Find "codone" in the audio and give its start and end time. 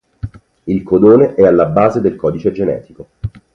0.81-1.35